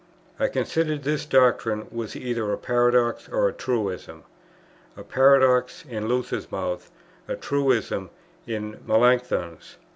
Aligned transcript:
I 0.39 0.47
considered 0.47 1.03
that 1.03 1.09
this 1.11 1.27
doctrine 1.27 1.85
was 1.91 2.15
either 2.15 2.51
a 2.51 2.57
paradox 2.57 3.29
or 3.31 3.47
a 3.47 3.53
truism, 3.53 4.23
a 4.97 5.03
paradox 5.03 5.85
in 5.87 6.07
Luther's 6.07 6.51
mouth, 6.51 6.89
a 7.27 7.35
truism 7.35 8.09
in 8.47 8.79
Melanchthon's. 8.87 9.77